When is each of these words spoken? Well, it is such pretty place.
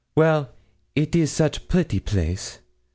Well, 0.15 0.49
it 0.95 1.15
is 1.15 1.31
such 1.31 1.67
pretty 1.67 1.99
place. 1.99 2.57